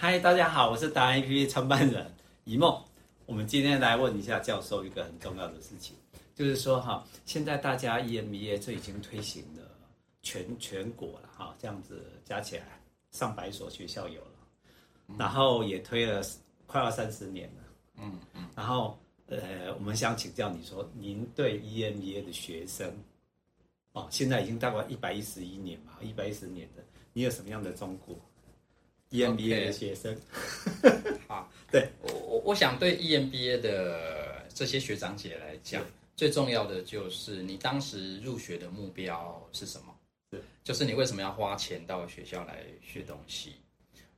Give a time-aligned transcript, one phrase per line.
[0.00, 2.08] 嗨，大家好，我是达人 APP 创办人
[2.44, 2.80] 一梦。
[3.26, 5.96] 我们今天来问一下教授一个很重要的事情，
[6.36, 9.62] 就是说哈，现在大家 EMBA 这已经推行了
[10.22, 12.80] 全全国了哈，这样子加起来
[13.10, 16.22] 上百所学校有了，然后也推了
[16.68, 17.62] 快要三十年了，
[17.96, 18.96] 嗯嗯，然后
[19.26, 22.88] 呃，我们想请教你说，您对 EMBA 的学生，
[23.94, 28.14] 哦，现在已经大概一百一十一年嘛，一百一十年的，你有什么样的忠告
[29.10, 30.16] ？EMBA 的学生.
[31.26, 35.84] 好，对我我我想对 EMBA 的这些学长姐来讲，
[36.16, 39.94] 最重要的就是你当时入学的目标是什么？
[40.32, 43.54] 是，就是你为什么要花钱到学校来学东西？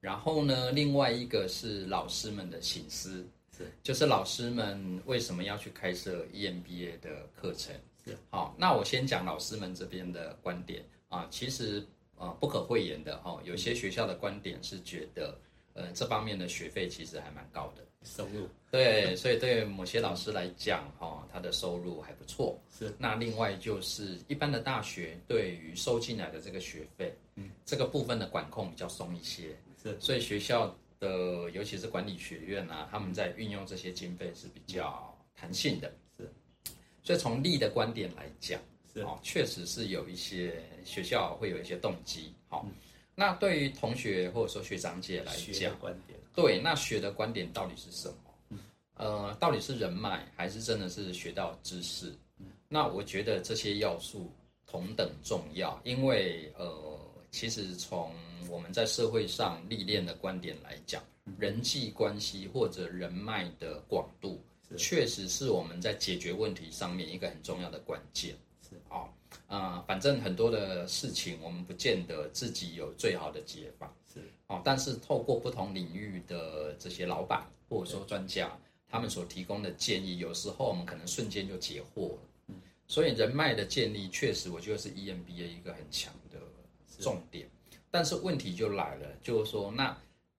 [0.00, 7.74] 然后呢，另外一个是老师们的心思，是，就是老师们为什么要去开设 EMBA 的课程？
[8.04, 11.82] 是，好，那我先讲老师们这边的观点啊，其实
[12.16, 15.38] 啊不可讳言的哈，有些学校的观点是觉得，
[15.72, 22.60] 呃，这方面的学费其实还蛮高的，收入，对，所以对某些老师来讲哈，他的收入还不错。
[22.70, 35.92] 是，那另外就是一般的大学对于收进来的这个学费，嗯，这个部分的管控比较松一些，是，所以学校的尤其是管理学院啊，他们在运用这些经费是比较弹性的。
[36.16, 36.32] 是。
[37.02, 38.60] 所以从利的观点来讲，
[38.94, 42.32] 是哦，确实是有一些学校会有一些动机。
[42.48, 42.64] 好，
[43.14, 48.58] 那对于同学或者说学长姐来讲，观点对，那学的观点到底是什么？
[48.94, 52.14] 呃，到底是人脉，还是真的是学到知识？
[52.68, 54.30] 那我觉得这些要素
[54.66, 56.98] 同等重要，因为呃，
[57.30, 58.12] 其实从
[58.48, 61.02] 我们在社会上历练的观点来讲，
[61.38, 64.40] 人际关系或者人脉的广度。
[64.76, 68.34] 确实是我们在解决问题上面一个很重要的关键。
[68.68, 69.08] 是啊，
[69.48, 73.92] 呃，反正很多的事情我们不见得自己有最好的解法。
[74.12, 78.50] 是哦，但是透过不同领域的这些老板或者说专家，
[78.88, 82.18] 他们所提供的建议，有时候我们可能瞬间就解惑了。
[82.48, 82.54] 嗯，
[82.86, 86.38] 所以人脉的建立，确实我觉得是 EMBA 一个很强的
[87.00, 87.48] 重点。
[87.90, 89.96] 但是问题就来了，就是说那。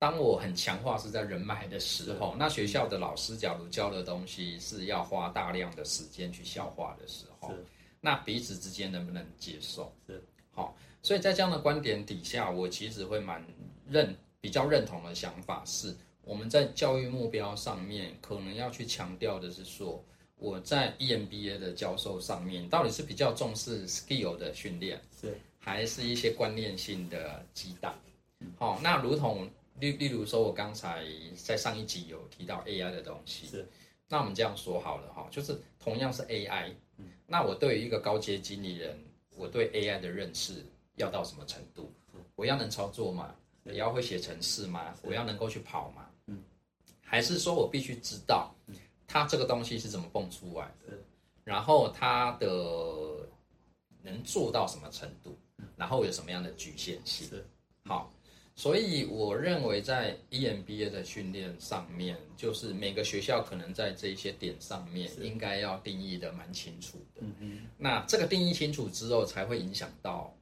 [0.00, 7.52] 当我很强化是在人脉的时候，那学校的老师假如教的东西是要花大量的时间去消化的时候，
[8.00, 9.92] 那彼此之间能不能接受？
[10.06, 13.44] 是好，所以在这样的观点底下，我其实会蛮
[13.88, 20.04] 认比较认同的想法是，我们在教育目标上面可能要去强调的是说，
[20.36, 27.94] 我在 EMBA 的教授上面到底是比较重视 skill 的训练，是还是一些观念性的激荡？
[28.58, 29.48] 好，那如同。
[29.80, 31.04] 例例如说，我刚才
[31.36, 33.64] 在上一集有提到 AI 的东西，是。
[34.08, 36.76] 那我们这样说好了哈，就是同样是 AI，嗯，
[37.26, 38.98] 那我对于一个高阶经理人，
[39.36, 40.64] 我对 AI 的认识
[40.96, 41.92] 要到什么程度？
[42.34, 43.34] 我要能操作吗？
[43.64, 44.94] 我要会写程式吗？
[45.02, 46.08] 我要能够去跑吗？
[46.26, 46.42] 嗯，
[47.02, 48.54] 还是说我必须知道，
[49.06, 50.96] 它这个东西是怎么蹦出来的？
[51.44, 53.28] 然后它的
[54.02, 55.36] 能做到什么程度？
[55.76, 57.28] 然后有什么样的局限性？
[57.28, 57.44] 是。
[57.84, 58.12] 好。
[58.58, 67.20] 所以我认为，在 EMBA 的训练上面，就是每个学校可能在这一些点上面，应该要定义的蛮清楚的。
[67.20, 67.66] 嗯嗯。
[67.76, 70.36] 那这个定义清楚之后，才会影响到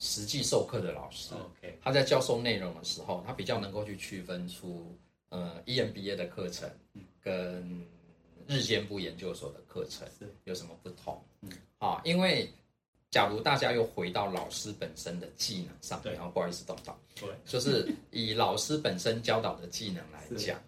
[0.00, 1.32] 实际授课的老师。
[1.32, 1.78] OK。
[1.80, 4.92] 他在教授内容的时候，他比较能够去区分出，
[5.28, 6.68] 呃，EMBA 的课程
[7.20, 7.86] 跟
[8.48, 10.08] 日间部研究所的课程
[10.42, 11.22] 有什么不同。
[11.42, 11.52] 嗯。
[11.78, 12.50] 啊，因为。
[13.10, 20.62] 假如大家又回到老师本身的技能上，然后不好意思动到，对，就是以老师本身教导的技能来讲，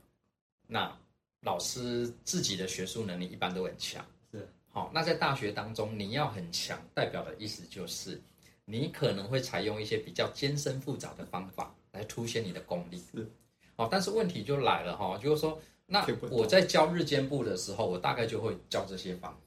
[0.66, 0.92] 那
[1.40, 4.90] 老师自己的学术能力一般都很强，是好。
[4.92, 8.20] 那在大学当中，你要很强，代表的意思就是
[8.64, 13.30] 你可能会采用一些比较艰深复杂的方法来凸显你的功力，是
[13.76, 13.86] 好。
[13.86, 15.60] 但是问题就来了哈，就是说。
[15.84, 19.38] 那我在教日间部的时候，我大概就会教这些方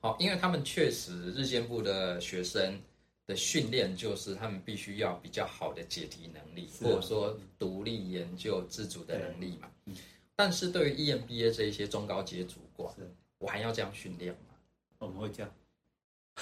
[0.00, 2.80] 好，因为他们确实日间部的学生
[3.26, 9.70] 的训练，就是他们必须要比较好的解题能力，或者说独立研究自主的能力嘛。
[9.86, 9.94] 嗯
[10.34, 12.90] 但是对于 EMBA 这一些中高阶主管，
[13.38, 14.54] 我还要这样训练吗？
[14.98, 15.52] 我们会这样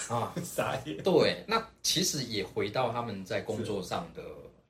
[0.08, 1.02] 啊， 傻眼。
[1.02, 4.22] 对，那其实也回到他们在工作上的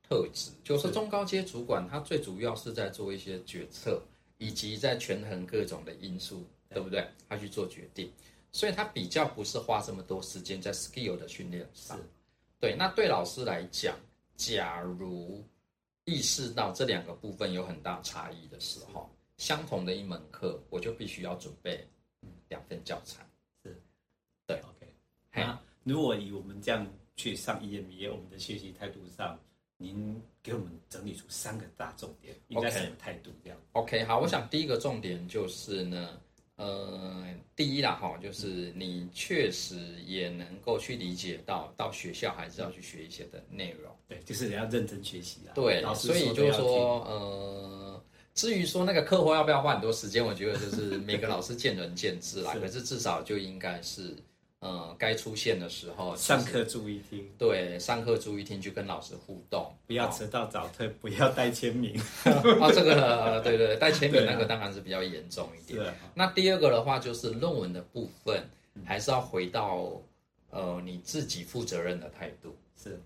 [0.08, 4.02] 特质，就是中高阶主管他最主要是在做一些决策。
[4.40, 7.04] 以及在权衡各种的因素，对不对？
[7.28, 8.08] 他去做决定，
[8.52, 11.98] 所以他比较不是花这么多时间在 skill 的训练上。
[12.60, 13.96] 对，那对老师来讲，
[14.36, 15.44] 假如
[16.04, 21.86] 意识到这两个部分有很大差异的时候，相同的一门课，我就必须要准备
[22.48, 23.24] 两份教材。
[23.62, 23.80] 是，
[24.46, 24.92] 对，OK。
[25.32, 29.38] 那如果以我们这样去上 EMBA，我们的学习态度上
[29.76, 36.20] 您给我们整理出三个大重点，应该是什么态度这样？OK，好，我想第一个重点就是呢，
[36.58, 37.25] 呃，
[37.56, 43.90] 第一啦哈，就是你确实也能够去理解到，到学校还是要去学一些的内容。
[44.06, 45.55] 对，就是你要认真学习啊。
[45.55, 52.52] 对，所以就是说，呃，至于说那个课后要不要花很多时间，我觉得就是每个老师见仁见智啦。
[52.52, 54.14] 是可是至少就应该是。
[54.60, 57.25] 呃，该出现的时候，上课注意听。
[57.38, 61.94] 对，上课注意听，去跟老师互动，不要迟到早退，不要带签名。
[62.60, 65.94] 啊，这个对对，带签名那个当然是比较严重一点。
[66.12, 68.43] 那第二个的话，就是论文的部分，
[68.84, 69.93] 还是要回到
[70.50, 72.52] 呃你自己负责任的态度。
[72.76, 73.00] 是，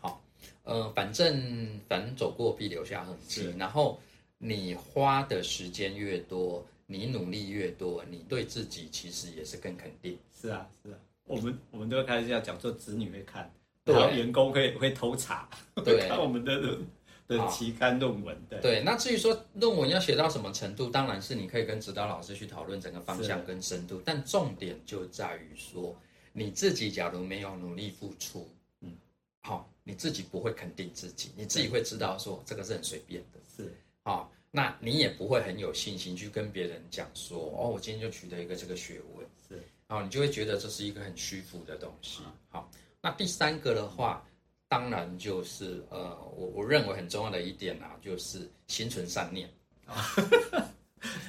[0.00, 0.22] 好，
[0.62, 4.00] 呃，反正反正走过必留下痕迹，然后
[4.38, 6.64] 你花的时间越多。
[6.86, 10.18] 你努力越多，你对自己其实也是更肯定。
[10.40, 13.52] 是啊，是啊，我们我们都会开始要讲，做子女会看，
[13.84, 15.48] 然后员工会会偷查，
[15.84, 16.78] 对， 看我们的
[17.26, 18.60] 的期刊论文的。
[18.60, 25.96] 对，那至于说论文要写到什么程度，当然是你可以跟指导老师去讨论整个方向跟深度，但重点就在于说，
[26.32, 28.48] 你自己假如没有努力付出，
[28.82, 28.96] 嗯，
[29.42, 33.74] 好，你自己不会肯定自己，你自己会知道说这个是很随便的，是，
[34.04, 34.30] 好。
[34.56, 42.22] 那你也不会很有信心去跟别人讲说，哦，我今天就取得一个这个学位，是，然后你就会觉得这是一个很虚浮的东西。
[42.48, 42.72] 好，
[43.02, 44.26] 那第三个的话，
[44.66, 49.46] 当然就是呃，我我认为很重要的一点啊，就是心存善念。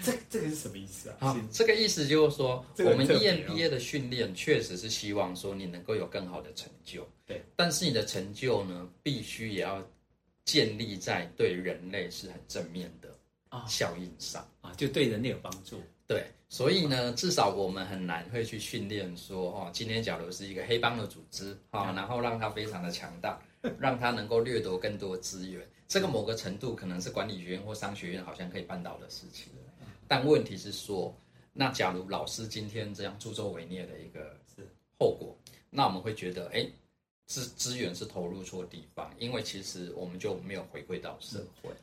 [0.01, 1.18] 这这个是什么意思啊？
[1.19, 9.85] 好，这个意思就是说，我们 EMBA 的训练确实是希望说你能够有更好的成就，对，但是你的成就呢，必须也要
[10.45, 13.09] 建立在对人类是很正面的。
[13.49, 15.81] 啊，效应上啊，就对人类有帮助。
[16.05, 23.39] 对，所以呢，至少我们很难会去训练说，哦，今天假如是一个黑帮的组织，啊，然后让它非常的强大，
[23.77, 29.51] 让它能够掠夺更多资源，这个某个程度可能是管理学院或商学院好像可以办到的事情。
[30.07, 31.13] 但问题是说，
[31.51, 34.65] 那假如老师今天这样助纣为虐的一个是
[34.97, 35.35] 后果，
[35.69, 36.65] 那我们会觉得，哎，
[37.25, 41.71] 资资源是投入错地方，因为其实我们就没有回馈到社会。
[41.71, 41.75] 嗯，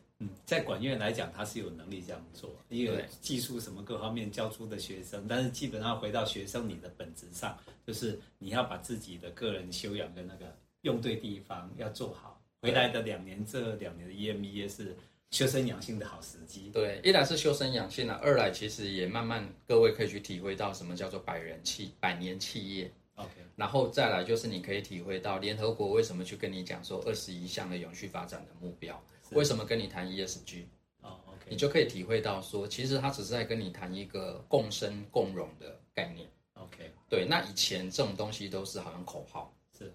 [0.44, 12.40] 在管院来讲，他是有能力这样做，因为技术什么各方面教出的学生，但是基本上回到学生你的本质上，就是你要把自己的个人修养跟那个用对地方要做好。
[12.60, 14.96] 回来的两年，这两年的 EMBA 是
[15.30, 16.70] 修身养性的好时机。
[16.72, 22.90] 对，一来是修身养性了，二来其实也慢慢各位可以去体会到什么叫做百人企、百年企业。
[23.16, 29.00] OK，然后再来就是你可以体会到联合国为什么去跟你讲说二十一项的永续发展的目标。
[29.30, 30.64] 为什么跟你谈 ESG？
[31.00, 36.28] 哦，OK，你就可以体会到说，其实他只是在跟你谈一个共生共荣的概念。
[36.54, 39.92] OK，对，那以前这种东西都是好像口号，是。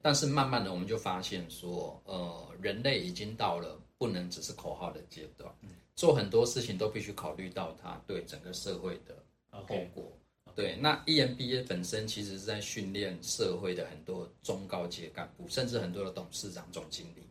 [0.00, 9.16] 但是慢慢的，我们就发现说，呃，人类已经到了不能只是口号的阶段，嗯，做很多事情都必须考虑到它对整个社会的
[9.50, 10.04] 后果。
[10.04, 10.27] Okay.
[10.58, 17.22] 对，那 EMBA 本身其实是在训练社会的很多中高阶干部，甚至很多的董事长、总经理。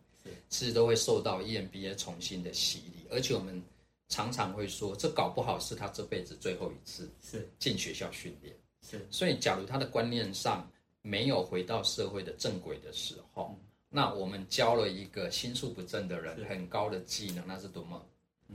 [0.47, 3.61] 其实都会受到 EMBA 重新的洗礼，而且我们
[4.07, 7.45] 常常会说，这搞不好是他这辈子最后一次是。
[7.59, 8.55] 进学校训练。
[8.81, 10.65] 是，所以假如他的观念上
[11.01, 18.01] 没有回到社会的正轨的时候，嗯、那我们教了一个心术不正的人很高的技能，那是多么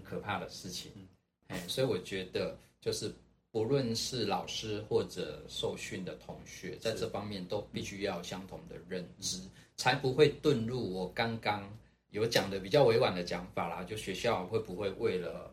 [0.02, 0.90] 可怕的事情。
[0.96, 1.06] 嗯。
[1.48, 3.14] 嗯、所以我觉得就是
[3.52, 9.38] 不论是老师或者受训的同学，在这方面都必须要有相同的认知。
[9.38, 11.68] 嗯才不会遁入我刚刚
[12.10, 15.52] 有讲的比较委婉的讲法啦，就学校会不会为了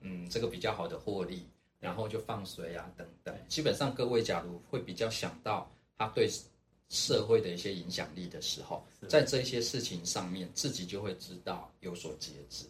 [0.00, 1.44] 嗯这个比较好的获利，
[1.80, 3.36] 然后就放水啊等等。
[3.48, 6.30] 基本上各位假如会比较想到他对
[6.88, 12.64] 社会的一些影响力的时候，在这些事情上面自己就会知道有所节制。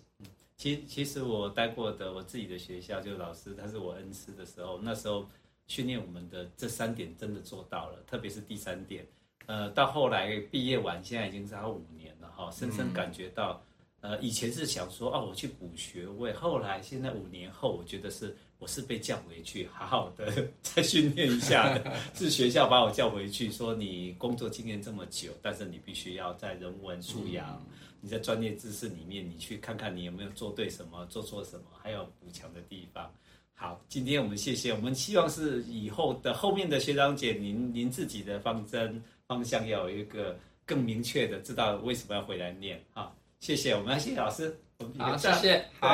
[0.57, 5.27] 嗯，其其实我待过的我自己的学校，就老师他是我恩师的时候，那时候
[5.67, 9.07] 训练我们的这三点真的做到了，特别是第三点。
[9.47, 13.63] 呃，到后来毕业完，现在已经差五年了哈，深深感觉到，
[14.01, 27.65] 呃，以前是想说，哦，我去补学位，后来现在五年后，我觉得是我是被叫回去，好好的再训练一下的， 是学校把我叫回去，说你工作经验这么久，但是你必须要在人文素养，
[28.07, 33.13] 你在专业知识里面，你去看看你有没有做对什么，做错什么，还有补强的地方。
[33.53, 39.03] 好，今天我们谢谢，我们希望是以后的后面的学长姐，您您自己的方针。
[39.27, 42.81] 方向要有一个更明确的，知道为什么要回来念。
[42.93, 44.57] 好，谢谢，我们要谢谢老师，
[44.97, 45.85] 好，谢谢，好。